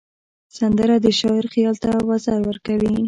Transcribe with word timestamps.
سندره 0.57 0.95
د 1.05 1.07
شاعر 1.19 1.45
خیال 1.53 1.75
ته 1.83 1.89
وزر 2.09 2.39
ورکوي 2.49 2.93